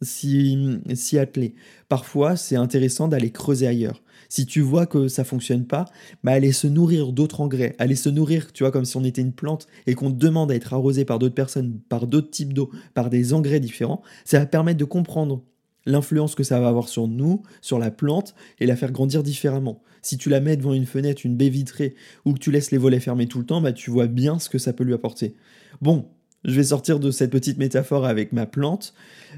s'y 0.00 1.18
atteler. 1.18 1.54
Parfois, 1.88 2.36
c'est 2.36 2.56
intéressant 2.56 3.08
d'aller 3.08 3.30
creuser 3.30 3.66
ailleurs. 3.66 4.02
Si 4.28 4.46
tu 4.46 4.60
vois 4.62 4.86
que 4.86 5.06
ça 5.06 5.22
fonctionne 5.24 5.66
pas, 5.66 5.84
bah 6.24 6.32
aller 6.32 6.52
se 6.52 6.66
nourrir 6.66 7.12
d'autres 7.12 7.40
engrais, 7.42 7.76
aller 7.78 7.94
se 7.94 8.08
nourrir, 8.08 8.52
tu 8.52 8.64
vois, 8.64 8.72
comme 8.72 8.86
si 8.86 8.96
on 8.96 9.04
était 9.04 9.20
une 9.20 9.32
plante 9.34 9.66
et 9.86 9.94
qu'on 9.94 10.10
te 10.10 10.16
demande 10.16 10.50
à 10.50 10.54
être 10.54 10.72
arrosé 10.72 11.04
par 11.04 11.18
d'autres 11.18 11.34
personnes, 11.34 11.78
par 11.88 12.06
d'autres 12.06 12.30
types 12.30 12.54
d'eau, 12.54 12.70
par 12.94 13.10
des 13.10 13.34
engrais 13.34 13.60
différents, 13.60 14.02
ça 14.24 14.38
va 14.38 14.46
permettre 14.46 14.78
de 14.78 14.84
comprendre 14.86 15.42
l'influence 15.86 16.34
que 16.34 16.42
ça 16.42 16.60
va 16.60 16.68
avoir 16.68 16.88
sur 16.88 17.08
nous, 17.08 17.42
sur 17.60 17.78
la 17.78 17.90
plante, 17.90 18.34
et 18.60 18.66
la 18.66 18.76
faire 18.76 18.92
grandir 18.92 19.22
différemment. 19.22 19.82
Si 20.02 20.18
tu 20.18 20.28
la 20.28 20.40
mets 20.40 20.56
devant 20.56 20.72
une 20.72 20.86
fenêtre, 20.86 21.22
une 21.24 21.36
baie 21.36 21.48
vitrée, 21.48 21.94
ou 22.24 22.34
que 22.34 22.38
tu 22.38 22.50
laisses 22.50 22.70
les 22.70 22.78
volets 22.78 23.00
fermés 23.00 23.26
tout 23.26 23.38
le 23.38 23.46
temps, 23.46 23.60
bah, 23.60 23.72
tu 23.72 23.90
vois 23.90 24.06
bien 24.06 24.38
ce 24.38 24.48
que 24.48 24.58
ça 24.58 24.72
peut 24.72 24.84
lui 24.84 24.94
apporter. 24.94 25.34
Bon, 25.80 26.06
je 26.44 26.54
vais 26.54 26.64
sortir 26.64 26.98
de 26.98 27.10
cette 27.10 27.30
petite 27.30 27.58
métaphore 27.58 28.04
avec 28.04 28.32
ma 28.32 28.46
plante. 28.46 28.94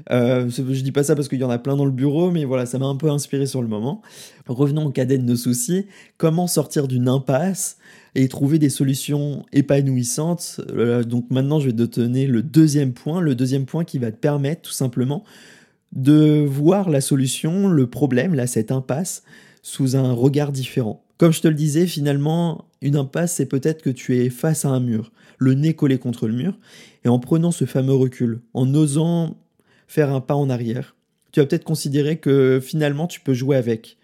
Euh, 0.09 0.49
je 0.49 0.81
dis 0.81 0.91
pas 0.91 1.03
ça 1.03 1.15
parce 1.15 1.27
qu'il 1.27 1.39
y 1.39 1.43
en 1.43 1.49
a 1.51 1.59
plein 1.59 1.75
dans 1.75 1.85
le 1.85 1.91
bureau, 1.91 2.31
mais 2.31 2.45
voilà, 2.45 2.65
ça 2.65 2.79
m'a 2.79 2.87
un 2.87 2.95
peu 2.95 3.09
inspiré 3.11 3.45
sur 3.45 3.61
le 3.61 3.67
moment. 3.67 4.01
Revenons 4.47 4.85
au 4.85 4.91
cadet 4.91 5.19
de 5.19 5.23
nos 5.23 5.35
soucis. 5.35 5.85
Comment 6.17 6.47
sortir 6.47 6.87
d'une 6.87 7.07
impasse 7.07 7.77
et 8.15 8.27
trouver 8.27 8.57
des 8.57 8.69
solutions 8.69 9.45
épanouissantes? 9.53 10.61
Euh, 10.71 11.03
Donc 11.03 11.29
maintenant, 11.29 11.59
je 11.59 11.67
vais 11.67 11.73
te 11.73 11.99
donner 11.99 12.25
le 12.25 12.41
deuxième 12.41 12.93
point. 12.93 13.21
Le 13.21 13.35
deuxième 13.35 13.65
point 13.65 13.83
qui 13.83 13.99
va 13.99 14.11
te 14.11 14.17
permettre 14.17 14.63
tout 14.63 14.71
simplement 14.71 15.23
de 15.95 16.45
voir 16.45 16.89
la 16.89 17.01
solution, 17.01 17.67
le 17.67 17.87
problème, 17.87 18.33
là, 18.35 18.47
cette 18.47 18.71
impasse, 18.71 19.23
sous 19.61 19.95
un 19.95 20.11
regard 20.11 20.51
différent. 20.51 21.03
Comme 21.17 21.31
je 21.31 21.41
te 21.41 21.47
le 21.47 21.53
disais, 21.53 21.87
finalement, 21.87 22.65
une 22.81 22.97
impasse, 22.97 23.35
c'est 23.35 23.45
peut-être 23.45 23.81
que 23.81 23.89
tu 23.89 24.17
es 24.17 24.29
face 24.29 24.65
à 24.65 24.69
un 24.69 24.81
mur, 24.81 25.11
le 25.37 25.53
nez 25.53 25.73
collé 25.73 25.97
contre 25.97 26.27
le 26.27 26.33
mur, 26.33 26.57
et 27.05 27.09
en 27.09 27.19
prenant 27.19 27.51
ce 27.51 27.65
fameux 27.65 27.93
recul, 27.93 28.41
en 28.53 28.73
osant 28.75 29.37
faire 29.87 30.11
un 30.11 30.21
pas 30.21 30.35
en 30.35 30.49
arrière, 30.49 30.95
tu 31.31 31.39
vas 31.39 31.45
peut-être 31.45 31.63
considérer 31.63 32.17
que 32.17 32.59
finalement 32.61 33.07
tu 33.07 33.21
peux 33.21 33.33
jouer 33.33 33.57
avec, 33.57 33.97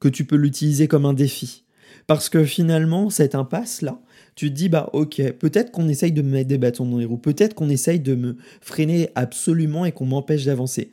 que 0.00 0.08
tu 0.08 0.24
peux 0.24 0.36
l'utiliser 0.36 0.88
comme 0.88 1.06
un 1.06 1.14
défi. 1.14 1.64
Parce 2.06 2.28
que 2.28 2.44
finalement, 2.44 3.10
cette 3.10 3.34
impasse-là, 3.34 4.00
tu 4.34 4.48
te 4.50 4.54
dis, 4.54 4.68
bah 4.68 4.88
ok, 4.92 5.20
peut-être 5.32 5.70
qu'on 5.72 5.88
essaye 5.88 6.12
de 6.12 6.22
me 6.22 6.30
mettre 6.30 6.48
des 6.48 6.58
bâtons 6.58 6.86
dans 6.86 6.98
les 6.98 7.04
roues, 7.04 7.18
peut-être 7.18 7.54
qu'on 7.54 7.68
essaye 7.68 8.00
de 8.00 8.14
me 8.14 8.36
freiner 8.60 9.10
absolument 9.14 9.84
et 9.84 9.92
qu'on 9.92 10.06
m'empêche 10.06 10.44
d'avancer. 10.44 10.90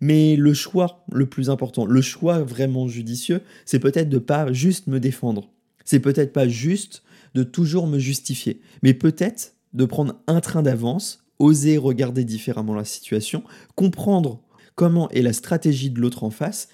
Mais 0.00 0.36
le 0.36 0.54
choix 0.54 1.04
le 1.10 1.26
plus 1.26 1.50
important, 1.50 1.86
le 1.86 2.00
choix 2.00 2.40
vraiment 2.42 2.88
judicieux, 2.88 3.40
c'est 3.64 3.80
peut-être 3.80 4.08
de 4.08 4.18
pas 4.18 4.52
juste 4.52 4.86
me 4.86 5.00
défendre. 5.00 5.50
C'est 5.84 6.00
peut-être 6.00 6.32
pas 6.32 6.48
juste 6.48 7.02
de 7.34 7.42
toujours 7.42 7.86
me 7.86 7.98
justifier, 7.98 8.60
mais 8.82 8.94
peut-être 8.94 9.54
de 9.72 9.84
prendre 9.84 10.14
un 10.26 10.40
train 10.40 10.62
d'avance, 10.62 11.24
oser 11.38 11.76
regarder 11.76 12.24
différemment 12.24 12.74
la 12.74 12.84
situation, 12.84 13.42
comprendre 13.74 14.42
comment 14.74 15.08
est 15.10 15.22
la 15.22 15.32
stratégie 15.32 15.90
de 15.90 16.00
l'autre 16.00 16.24
en 16.24 16.30
face 16.30 16.68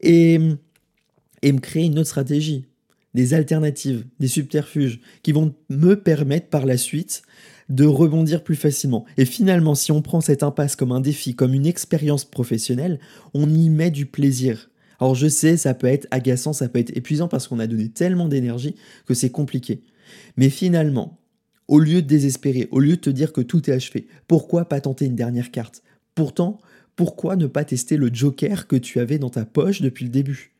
et, 0.00 0.38
et 1.42 1.52
me 1.52 1.58
créer 1.58 1.86
une 1.86 1.98
autre 1.98 2.08
stratégie, 2.08 2.66
des 3.14 3.34
alternatives, 3.34 4.04
des 4.20 4.28
subterfuges 4.28 5.00
qui 5.22 5.32
vont 5.32 5.54
me 5.68 5.94
permettre 5.94 6.48
par 6.48 6.66
la 6.66 6.76
suite 6.76 7.22
de 7.70 7.86
rebondir 7.86 8.42
plus 8.42 8.56
facilement. 8.56 9.06
Et 9.16 9.24
finalement, 9.24 9.74
si 9.74 9.92
on 9.92 10.02
prend 10.02 10.20
cette 10.20 10.42
impasse 10.42 10.76
comme 10.76 10.92
un 10.92 11.00
défi, 11.00 11.34
comme 11.34 11.54
une 11.54 11.66
expérience 11.66 12.24
professionnelle, 12.24 12.98
on 13.32 13.48
y 13.48 13.70
met 13.70 13.90
du 13.90 14.06
plaisir. 14.06 14.70
Alors 14.98 15.14
je 15.14 15.28
sais, 15.28 15.56
ça 15.56 15.72
peut 15.72 15.86
être 15.86 16.06
agaçant, 16.10 16.52
ça 16.52 16.68
peut 16.68 16.80
être 16.80 16.94
épuisant 16.96 17.28
parce 17.28 17.48
qu'on 17.48 17.60
a 17.60 17.66
donné 17.66 17.88
tellement 17.88 18.28
d'énergie 18.28 18.74
que 19.06 19.14
c'est 19.14 19.30
compliqué. 19.30 19.82
Mais 20.36 20.50
finalement, 20.50 21.18
au 21.68 21.78
lieu 21.78 22.02
de 22.02 22.06
désespérer, 22.06 22.68
au 22.72 22.80
lieu 22.80 22.96
de 22.96 23.00
te 23.00 23.10
dire 23.10 23.32
que 23.32 23.40
tout 23.40 23.70
est 23.70 23.72
achevé, 23.72 24.08
pourquoi 24.26 24.64
pas 24.64 24.80
tenter 24.80 25.06
une 25.06 25.14
dernière 25.14 25.52
carte? 25.52 25.82
Pourtant, 26.16 26.58
pourquoi 26.96 27.36
ne 27.36 27.46
pas 27.46 27.64
tester 27.64 27.96
le 27.96 28.12
joker 28.12 28.66
que 28.66 28.76
tu 28.76 28.98
avais 28.98 29.18
dans 29.18 29.30
ta 29.30 29.44
poche 29.44 29.80
depuis 29.80 30.04
le 30.04 30.10
début? 30.10 30.52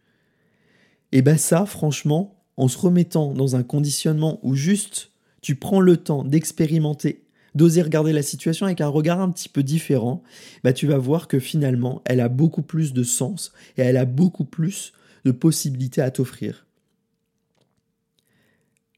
Et 1.12 1.18
eh 1.18 1.22
bien 1.22 1.36
ça, 1.36 1.66
franchement, 1.66 2.40
en 2.56 2.68
se 2.68 2.78
remettant 2.78 3.34
dans 3.34 3.56
un 3.56 3.64
conditionnement 3.64 4.38
où 4.44 4.54
juste 4.54 5.09
tu 5.42 5.56
prends 5.56 5.80
le 5.80 5.96
temps 5.96 6.24
d'expérimenter, 6.24 7.22
d'oser 7.54 7.82
regarder 7.82 8.12
la 8.12 8.22
situation 8.22 8.66
avec 8.66 8.80
un 8.80 8.88
regard 8.88 9.20
un 9.20 9.30
petit 9.30 9.48
peu 9.48 9.62
différent, 9.62 10.22
bah 10.64 10.72
tu 10.72 10.86
vas 10.86 10.98
voir 10.98 11.28
que 11.28 11.38
finalement, 11.38 12.02
elle 12.04 12.20
a 12.20 12.28
beaucoup 12.28 12.62
plus 12.62 12.92
de 12.92 13.02
sens 13.02 13.52
et 13.76 13.82
elle 13.82 13.96
a 13.96 14.04
beaucoup 14.04 14.44
plus 14.44 14.92
de 15.24 15.32
possibilités 15.32 16.02
à 16.02 16.10
t'offrir. 16.10 16.66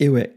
Et 0.01 0.09
ouais. 0.09 0.37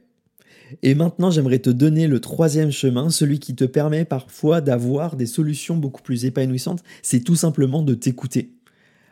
Et 0.82 0.96
maintenant, 0.96 1.30
j'aimerais 1.30 1.60
te 1.60 1.70
donner 1.70 2.08
le 2.08 2.20
troisième 2.20 2.72
chemin, 2.72 3.10
celui 3.10 3.40
qui 3.40 3.56
te 3.56 3.66
permet 3.66 4.06
parfois 4.06 4.62
d'avoir 4.62 5.16
des 5.16 5.28
solutions 5.28 5.78
beaucoup 5.78 6.02
plus 6.02 6.26
épanouissantes, 6.26 6.84
c'est 7.04 7.24
tout 7.24 7.36
simplement 7.36 7.84
de 7.84 7.94
t'écouter. 7.94 8.52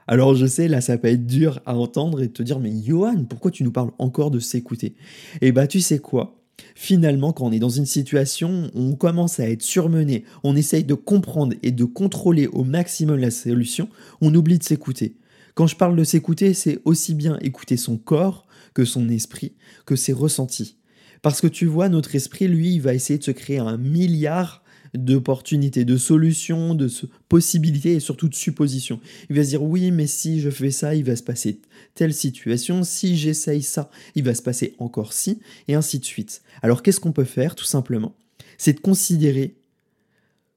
Alors 0.07 0.35
je 0.35 0.45
sais, 0.45 0.67
là 0.67 0.81
ça 0.81 0.97
peut 0.97 1.07
être 1.07 1.25
dur 1.25 1.61
à 1.65 1.77
entendre 1.77 2.21
et 2.21 2.29
te 2.29 2.43
dire, 2.43 2.59
mais 2.59 2.73
Johan, 2.83 3.23
pourquoi 3.25 3.51
tu 3.51 3.63
nous 3.63 3.71
parles 3.71 3.91
encore 3.99 4.31
de 4.31 4.39
s'écouter? 4.39 4.95
Eh 5.41 5.51
bah 5.51 5.67
tu 5.67 5.79
sais 5.79 5.99
quoi? 5.99 6.42
Finalement, 6.75 7.33
quand 7.33 7.45
on 7.45 7.51
est 7.51 7.59
dans 7.59 7.69
une 7.69 7.85
situation, 7.85 8.71
on 8.73 8.95
commence 8.95 9.39
à 9.39 9.49
être 9.49 9.61
surmené, 9.61 10.23
on 10.43 10.55
essaye 10.55 10.83
de 10.83 10.93
comprendre 10.93 11.55
et 11.63 11.71
de 11.71 11.83
contrôler 11.83 12.47
au 12.47 12.63
maximum 12.63 13.19
la 13.19 13.31
solution, 13.31 13.89
on 14.21 14.33
oublie 14.33 14.57
de 14.57 14.63
s'écouter. 14.63 15.15
Quand 15.55 15.67
je 15.67 15.75
parle 15.75 15.95
de 15.95 16.03
s'écouter, 16.03 16.53
c'est 16.53 16.79
aussi 16.83 17.13
bien 17.13 17.37
écouter 17.41 17.77
son 17.77 17.97
corps 17.97 18.47
que 18.73 18.85
son 18.85 19.07
esprit, 19.09 19.53
que 19.85 19.95
ses 19.95 20.13
ressentis. 20.13 20.77
Parce 21.21 21.41
que 21.41 21.47
tu 21.47 21.67
vois, 21.67 21.89
notre 21.89 22.15
esprit, 22.15 22.47
lui, 22.47 22.75
il 22.75 22.81
va 22.81 22.93
essayer 22.93 23.19
de 23.19 23.23
se 23.23 23.31
créer 23.31 23.59
un 23.59 23.77
milliard 23.77 24.62
d'opportunités, 24.93 25.85
de 25.85 25.97
solutions, 25.97 26.75
de 26.75 26.89
possibilités 27.29 27.93
et 27.93 27.99
surtout 27.99 28.29
de 28.29 28.35
suppositions. 28.35 28.99
Il 29.29 29.35
va 29.35 29.43
se 29.43 29.49
dire 29.49 29.63
oui, 29.63 29.91
mais 29.91 30.07
si 30.07 30.39
je 30.39 30.49
fais 30.49 30.71
ça, 30.71 30.95
il 30.95 31.03
va 31.03 31.15
se 31.15 31.23
passer 31.23 31.59
telle 31.95 32.13
situation, 32.13 32.83
si 32.83 33.17
j'essaye 33.17 33.63
ça, 33.63 33.89
il 34.15 34.23
va 34.23 34.35
se 34.35 34.41
passer 34.41 34.75
encore 34.79 35.13
ci, 35.13 35.39
et 35.67 35.75
ainsi 35.75 35.99
de 35.99 36.05
suite. 36.05 36.41
Alors 36.61 36.83
qu'est-ce 36.83 36.99
qu'on 36.99 37.11
peut 37.11 37.23
faire 37.23 37.55
tout 37.55 37.65
simplement? 37.65 38.15
C'est 38.57 38.73
de 38.73 38.79
considérer 38.79 39.55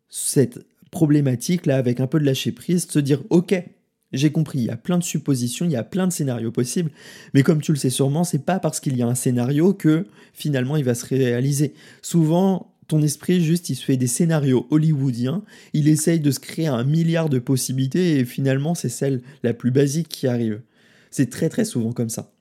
cette 0.09 0.65
problématique-là 0.91 1.77
avec 1.77 2.01
un 2.01 2.07
peu 2.07 2.21
de 2.21 2.25
lâcher 2.25 2.53
prise, 2.53 2.87
se 2.89 2.99
dire 2.99 3.23
ok, 3.31 3.55
j'ai 4.13 4.31
compris, 4.31 4.61
il 4.61 4.65
y 4.65 4.71
a 4.71 4.77
plein 4.77 4.99
de 4.99 5.03
suppositions, 5.03 5.67
il 5.67 5.73
y 5.73 5.77
a 5.77 5.83
plein 5.83 6.07
de 6.07 6.13
scénarios 6.13 6.53
possibles, 6.53 6.91
mais 7.35 7.43
comme 7.43 7.61
tu 7.61 7.73
le 7.73 7.79
sais 7.79 7.91
sûrement, 7.91 8.25
c'est 8.25 8.45
pas 8.45 8.61
parce 8.61 8.81
qu'il 8.81 8.97
y 8.97 9.03
a 9.03 9.07
un 9.07 9.15
scénario 9.15 9.75
que 9.75 10.07
finalement 10.33 10.77
il 10.77 10.85
va 10.85 10.95
se 10.95 11.07
réaliser. 11.07 11.75
Souvent, 12.03 12.76
ton 12.89 13.03
esprit, 13.03 13.43
juste, 13.43 13.69
il 13.71 13.75
se 13.75 13.85
fait 13.85 13.97
des 13.97 14.07
scénarios 14.07 14.67
hollywoodiens, 14.71 15.43
il 15.73 15.89
essaye 15.89 16.21
de 16.21 16.31
se 16.31 16.41
créer 16.41 16.69
un 16.69 16.85
milliard 16.85 17.29
de 17.29 17.39
possibilités 17.39 18.19
et 18.19 18.25
finalement, 18.25 18.75
c'est 18.75 18.89
celle 18.89 19.23
la 19.43 19.55
plus 19.55 19.71
basique 19.71 20.09
qui 20.09 20.27
arrive. 20.27 20.61
C'est 21.11 21.31
très 21.31 21.49
très 21.49 21.65
souvent 21.65 21.93
comme 21.93 22.11
ça. 22.11 22.33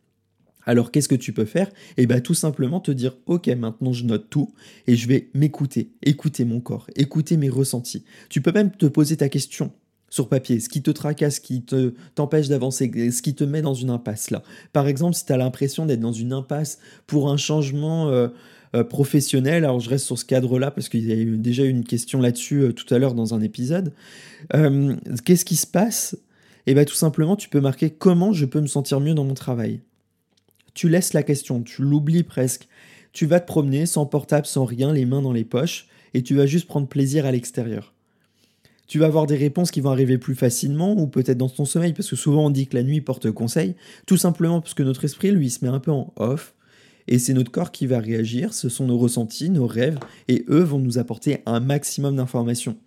Alors 0.66 0.92
qu'est-ce 0.92 1.08
que 1.08 1.16
tu 1.16 1.32
peux 1.32 1.46
faire? 1.46 1.70
Eh 1.98 2.08
bien 2.08 2.20
tout 2.20 2.34
simplement 2.34 2.80
te 2.80 2.92
dire 2.92 3.16
ok 3.28 3.48
maintenant 3.50 3.94
je 3.94 4.04
note 4.04 4.30
tout 4.30 4.54
et 4.88 4.96
je 4.96 5.08
vais 5.08 5.30
m'écouter, 5.34 5.92
écouter 6.02 6.44
mon 6.44 6.60
corps, 6.60 6.88
écouter 6.96 7.38
mes 7.38 7.50
ressentis. 7.50 8.04
Tu 8.30 8.42
peux 8.42 8.52
même 8.52 8.72
te 8.72 8.88
poser 8.88 9.18
ta 9.18 9.30
question 9.30 9.72
sur 10.10 10.30
papier, 10.30 10.60
ce 10.60 10.70
qui 10.70 10.82
te 10.82 10.92
tracasse, 10.92 11.36
ce 11.36 11.42
qui 11.42 11.64
te 11.64 11.94
t'empêche 12.16 12.48
d'avancer, 12.48 13.12
ce 13.12 13.22
qui 13.22 13.36
te 13.36 13.44
met 13.44 13.62
dans 13.62 13.74
une 13.74 13.90
impasse 13.90 14.32
là. 14.32 14.44
Par 14.74 14.88
exemple, 14.88 15.16
si 15.16 15.25
tu 15.25 15.34
as 15.34 15.38
l'impression 15.38 15.86
d'être 15.86 16.00
dans 16.00 16.14
une 16.14 16.34
impasse 16.34 16.80
pour 17.06 17.30
un 17.30 17.38
changement 17.38 18.10
euh, 18.10 18.30
euh, 18.75 18.84
professionnel. 18.84 19.63
Alors 19.63 19.79
je 19.79 19.89
reste 19.89 20.05
sur 20.05 20.20
ce 20.20 20.25
cadre-là 20.25 20.70
parce 20.70 20.89
qu'il 20.89 21.08
y 21.08 21.12
a 21.12 21.15
eu 21.15 21.38
déjà 21.38 21.63
une 21.63 21.86
question 21.86 22.20
là-dessus 22.20 22.62
euh, 22.62 22.74
tout 22.74 22.91
à 22.94 23.00
l'heure 23.00 23.13
dans 23.13 23.34
un 23.34 23.41
épisode. 23.41 23.94
Euh, 24.53 24.96
qu'est-ce 25.24 25.46
qui 25.46 25.55
se 25.55 25.67
passe? 25.67 26.17
Eh 26.67 26.74
bien 26.74 26.84
tout 26.84 26.96
simplement, 26.96 27.36
tu 27.36 27.48
peux 27.48 27.62
marquer 27.62 27.89
comment 27.89 28.34
je 28.34 28.46
peux 28.46 28.60
me 28.60 28.67
sentir 28.67 29.00
mieux 29.00 29.13
dans 29.13 29.24
mon 29.24 29.34
travail. 29.34 29.79
Tu 30.74 30.89
laisses 30.89 31.13
la 31.13 31.24
question, 31.24 31.62
tu 31.62 31.84
l'oublies 31.84 32.24
presque. 32.24 32.67
Tu 33.13 33.25
vas 33.25 33.39
te 33.39 33.48
promener 33.48 33.86
sans 33.86 34.05
portable, 34.05 34.46
sans 34.46 34.65
rien, 34.65 34.91
les 34.91 35.05
mains 35.05 35.22
dans 35.22 35.32
les 35.32 35.46
poches, 35.46 35.88
et 36.13 36.22
tu 36.22 36.36
vas 36.36 36.46
juste 36.46 36.67
prendre 36.67 36.88
plaisir 36.88 37.25
à 37.25 37.32
l'extérieur. 37.32 37.94
Tu 38.88 39.00
vas 39.00 39.05
avoir 39.05 39.25
des 39.25 39.38
réponses 39.38 39.72
qui 39.72 39.79
vont 39.79 39.91
arriver 39.91 40.17
plus 40.17 40.36
facilement 40.36 40.94
ou 40.98 41.08
peut-être 41.08 41.38
dans 41.38 41.50
ton 41.50 41.65
sommeil, 41.65 41.94
parce 41.94 42.10
que 42.10 42.15
souvent 42.17 42.48
on 42.48 42.50
dit 42.50 42.67
que 42.67 42.75
la 42.75 42.84
nuit 42.84 43.00
porte 43.00 43.32
conseil, 43.32 43.75
tout 44.05 44.17
simplement 44.17 44.60
parce 44.60 44.74
que 44.74 44.84
notre 44.84 45.05
esprit, 45.05 45.32
lui, 45.32 45.50
se 45.50 45.63
met 45.63 45.72
un 45.72 45.79
peu 45.79 45.91
en 45.91 46.13
off, 46.17 46.54
et 47.07 47.19
c'est 47.19 47.33
notre 47.33 47.51
corps 47.51 47.71
qui 47.71 47.85
va 47.88 48.00
réagir, 48.00 48.53
ce 48.53 48.69
sont 48.69 48.88
nos 48.88 48.97
ressentis, 48.97 49.50
nos 49.50 49.67
rêves, 49.67 50.00
et 50.27 50.45
eux 50.50 50.63
vont 50.63 50.79
nous 50.79 50.97
apporter 50.97 51.39
un 51.45 51.59
maximum 51.59 52.15
d'informations. 52.15 52.77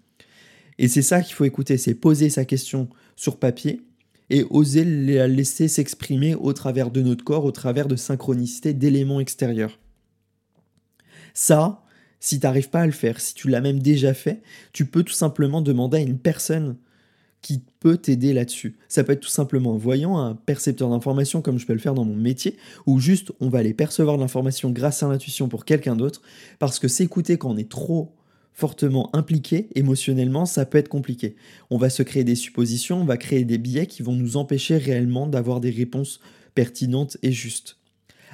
Et 0.78 0.88
c'est 0.88 1.02
ça 1.02 1.22
qu'il 1.22 1.34
faut 1.34 1.44
écouter, 1.44 1.76
c'est 1.76 1.94
poser 1.94 2.30
sa 2.30 2.44
question 2.44 2.88
sur 3.16 3.38
papier 3.38 3.82
et 4.30 4.44
oser 4.50 4.84
la 4.84 5.26
laisser 5.26 5.68
s'exprimer 5.68 6.34
au 6.34 6.52
travers 6.52 6.90
de 6.90 7.00
notre 7.00 7.24
corps, 7.24 7.44
au 7.44 7.52
travers 7.52 7.88
de 7.88 7.96
synchronicité 7.96 8.74
d'éléments 8.74 9.20
extérieurs. 9.20 9.78
Ça, 11.32 11.84
si 12.20 12.38
tu 12.38 12.46
n'arrives 12.46 12.70
pas 12.70 12.82
à 12.82 12.86
le 12.86 12.92
faire, 12.92 13.20
si 13.20 13.34
tu 13.34 13.48
l'as 13.48 13.60
même 13.60 13.78
déjà 13.78 14.12
fait, 14.14 14.42
tu 14.72 14.86
peux 14.86 15.02
tout 15.02 15.14
simplement 15.14 15.62
demander 15.62 15.98
à 15.98 16.02
une 16.02 16.18
personne 16.18 16.76
qui 17.42 17.62
peut 17.80 17.96
t'aider 17.96 18.32
là-dessus. 18.32 18.76
Ça 18.88 19.04
peut 19.04 19.12
être 19.12 19.20
tout 19.20 19.28
simplement 19.28 19.74
un 19.74 19.78
voyant, 19.78 20.18
un 20.18 20.34
percepteur 20.34 20.90
d'informations 20.90 21.40
comme 21.40 21.58
je 21.58 21.66
peux 21.66 21.72
le 21.72 21.78
faire 21.78 21.94
dans 21.94 22.04
mon 22.04 22.16
métier, 22.16 22.56
ou 22.86 22.98
juste 22.98 23.32
on 23.40 23.48
va 23.48 23.58
aller 23.58 23.74
percevoir 23.74 24.16
l'information 24.16 24.70
grâce 24.70 25.02
à 25.02 25.08
l'intuition 25.08 25.48
pour 25.48 25.64
quelqu'un 25.64 25.96
d'autre, 25.96 26.22
parce 26.58 26.78
que 26.78 26.88
s'écouter 26.88 27.38
quand 27.38 27.50
on 27.50 27.56
est 27.56 27.70
trop 27.70 28.14
fortement 28.52 29.14
impliqué 29.14 29.68
émotionnellement, 29.76 30.44
ça 30.44 30.66
peut 30.66 30.78
être 30.78 30.88
compliqué. 30.88 31.36
On 31.70 31.78
va 31.78 31.90
se 31.90 32.02
créer 32.02 32.24
des 32.24 32.34
suppositions, 32.34 33.00
on 33.00 33.04
va 33.04 33.16
créer 33.16 33.44
des 33.44 33.58
biais 33.58 33.86
qui 33.86 34.02
vont 34.02 34.14
nous 34.14 34.36
empêcher 34.36 34.78
réellement 34.78 35.28
d'avoir 35.28 35.60
des 35.60 35.70
réponses 35.70 36.18
pertinentes 36.56 37.18
et 37.22 37.30
justes. 37.30 37.76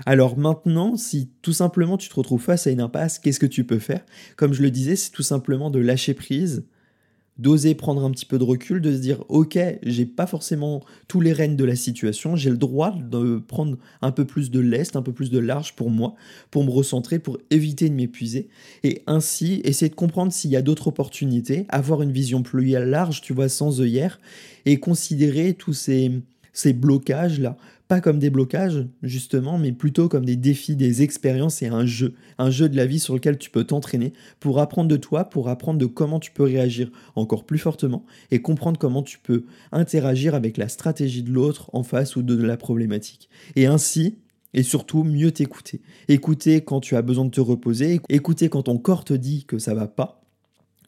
Alors 0.06 0.38
maintenant, 0.38 0.96
si 0.96 1.30
tout 1.42 1.52
simplement 1.52 1.98
tu 1.98 2.08
te 2.08 2.14
retrouves 2.14 2.42
face 2.42 2.66
à 2.66 2.70
une 2.70 2.80
impasse, 2.80 3.18
qu'est-ce 3.18 3.38
que 3.38 3.46
tu 3.46 3.64
peux 3.64 3.78
faire? 3.78 4.00
Comme 4.36 4.54
je 4.54 4.62
le 4.62 4.70
disais, 4.70 4.96
c'est 4.96 5.10
tout 5.10 5.22
simplement 5.22 5.70
de 5.70 5.78
lâcher 5.78 6.14
prise, 6.14 6.64
d'oser 7.38 7.74
prendre 7.74 8.04
un 8.04 8.10
petit 8.10 8.26
peu 8.26 8.38
de 8.38 8.44
recul, 8.44 8.80
de 8.80 8.92
se 8.92 8.98
dire 8.98 9.24
ok, 9.28 9.58
j'ai 9.82 10.06
pas 10.06 10.26
forcément 10.26 10.82
tous 11.08 11.20
les 11.20 11.32
rênes 11.32 11.56
de 11.56 11.64
la 11.64 11.74
situation, 11.74 12.36
j'ai 12.36 12.50
le 12.50 12.56
droit 12.56 12.92
de 12.92 13.38
prendre 13.38 13.76
un 14.02 14.12
peu 14.12 14.24
plus 14.24 14.50
de 14.50 14.60
lest, 14.60 14.94
un 14.94 15.02
peu 15.02 15.12
plus 15.12 15.30
de 15.30 15.38
large 15.38 15.74
pour 15.74 15.90
moi, 15.90 16.14
pour 16.50 16.64
me 16.64 16.70
recentrer, 16.70 17.18
pour 17.18 17.38
éviter 17.50 17.88
de 17.88 17.94
m'épuiser, 17.94 18.48
et 18.84 19.02
ainsi 19.06 19.60
essayer 19.64 19.88
de 19.88 19.94
comprendre 19.94 20.32
s'il 20.32 20.50
y 20.50 20.56
a 20.56 20.62
d'autres 20.62 20.88
opportunités, 20.88 21.66
avoir 21.70 22.02
une 22.02 22.12
vision 22.12 22.42
plus 22.42 22.64
large, 22.64 23.20
tu 23.20 23.32
vois, 23.32 23.48
sans 23.48 23.80
œillère, 23.80 24.20
et 24.64 24.78
considérer 24.78 25.54
tous 25.54 25.74
ces, 25.74 26.12
ces 26.52 26.72
blocages-là 26.72 27.56
pas 27.86 28.00
comme 28.00 28.18
des 28.18 28.30
blocages, 28.30 28.86
justement, 29.02 29.58
mais 29.58 29.72
plutôt 29.72 30.08
comme 30.08 30.24
des 30.24 30.36
défis, 30.36 30.74
des 30.74 31.02
expériences 31.02 31.62
et 31.62 31.66
un 31.66 31.84
jeu, 31.84 32.14
un 32.38 32.50
jeu 32.50 32.68
de 32.68 32.76
la 32.76 32.86
vie 32.86 32.98
sur 32.98 33.14
lequel 33.14 33.36
tu 33.36 33.50
peux 33.50 33.64
t'entraîner 33.64 34.12
pour 34.40 34.58
apprendre 34.58 34.88
de 34.88 34.96
toi, 34.96 35.24
pour 35.24 35.48
apprendre 35.48 35.78
de 35.78 35.86
comment 35.86 36.18
tu 36.18 36.30
peux 36.30 36.44
réagir 36.44 36.90
encore 37.14 37.44
plus 37.44 37.58
fortement 37.58 38.04
et 38.30 38.40
comprendre 38.40 38.78
comment 38.78 39.02
tu 39.02 39.18
peux 39.18 39.44
interagir 39.70 40.34
avec 40.34 40.56
la 40.56 40.68
stratégie 40.68 41.22
de 41.22 41.30
l'autre 41.30 41.68
en 41.74 41.82
face 41.82 42.16
ou 42.16 42.22
de 42.22 42.42
la 42.42 42.56
problématique. 42.56 43.28
Et 43.54 43.66
ainsi, 43.66 44.16
Et 44.56 44.62
surtout, 44.62 45.02
mieux 45.02 45.32
t'écouter. 45.32 45.80
Écouter 46.08 46.62
quand 46.62 46.80
tu 46.80 46.94
as 46.94 47.02
besoin 47.02 47.24
de 47.24 47.30
te 47.30 47.40
reposer, 47.40 48.00
écouter 48.08 48.48
quand 48.48 48.62
ton 48.62 48.78
corps 48.78 49.04
te 49.04 49.12
dit 49.12 49.44
que 49.44 49.58
ça 49.58 49.74
va 49.74 49.88
pas, 49.88 50.23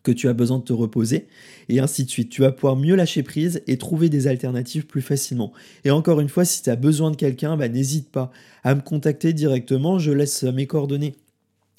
que 0.07 0.13
tu 0.13 0.29
as 0.29 0.35
besoin 0.35 0.59
de 0.59 0.63
te 0.63 0.73
reposer, 0.73 1.27
et 1.69 1.81
ainsi 1.81 2.05
de 2.05 2.11
suite. 2.11 2.29
Tu 2.29 2.41
vas 2.41 2.53
pouvoir 2.53 2.77
mieux 2.77 2.95
lâcher 2.95 3.25
prise 3.25 3.63
et 3.67 3.77
trouver 3.77 4.09
des 4.09 4.29
alternatives 4.29 4.87
plus 4.87 5.03
facilement. 5.03 5.53
Et 5.85 5.91
encore 5.91 6.21
une 6.21 6.29
fois, 6.29 6.45
si 6.45 6.63
tu 6.63 6.71
as 6.71 6.77
besoin 6.77 7.11
de 7.11 7.17
quelqu'un, 7.17 7.57
bah, 7.57 7.69
n'hésite 7.69 8.09
pas 8.11 8.31
à 8.63 8.77
me 8.77 8.83
contacter 8.83 9.33
directement, 9.33 9.99
je 9.99 10.13
laisse 10.13 10.45
mes 10.45 10.69
coordonnées 10.69 11.17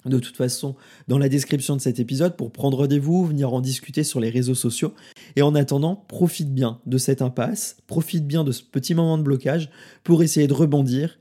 de 0.05 0.19
toute 0.19 0.38
façon 0.38 0.75
dans 1.07 1.17
la 1.17 1.29
description 1.29 1.75
de 1.75 1.81
cet 1.81 2.00
épisode 2.00 2.36
pour 2.36 2.51
prendre 2.51 2.77
rendez-vous, 2.77 3.25
venir 3.25 3.53
en 3.53 3.62
discuter 3.62 4.03
sur 4.03 4.19
les 4.19 4.29
réseaux 4.29 4.55
sociaux. 4.55 4.93
Et 5.36 5.41
en 5.41 5.55
attendant, 5.55 5.96
profite 5.96 6.53
bien 6.53 6.79
de 6.86 6.98
cette 6.98 7.22
impasse, 7.22 7.77
profite 7.88 8.27
bien 8.27 8.43
de 8.43 8.51
ce 8.51 8.63
petit 8.63 8.93
moment 8.93 9.17
de 9.17 9.24
blocage 9.24 9.69
pour 10.03 10.24
essayer 10.24 10.48
de 10.48 10.53
rebondir, 10.53 11.17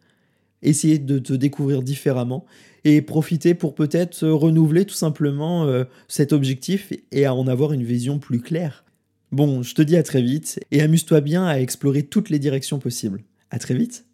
essayer 0.62 0.98
de 0.98 1.18
te 1.18 1.32
découvrir 1.32 1.82
différemment 1.82 2.44
et 2.84 3.02
profiter 3.02 3.54
pour 3.54 3.74
peut-être 3.74 4.26
renouveler 4.26 4.84
tout 4.84 4.94
simplement 4.94 5.64
euh, 5.64 5.84
cet 6.08 6.32
objectif 6.32 6.92
et 7.12 7.24
à 7.24 7.34
en 7.34 7.46
avoir 7.46 7.72
une 7.72 7.82
vision 7.82 8.18
plus 8.18 8.40
claire. 8.40 8.84
Bon, 9.32 9.62
je 9.62 9.74
te 9.74 9.82
dis 9.82 9.96
à 9.96 10.02
très 10.02 10.22
vite 10.22 10.60
et 10.70 10.80
amuse-toi 10.80 11.20
bien 11.20 11.46
à 11.46 11.58
explorer 11.58 12.04
toutes 12.04 12.30
les 12.30 12.38
directions 12.38 12.78
possibles. 12.78 13.22
À 13.50 13.58
très 13.58 13.74
vite 13.74 14.05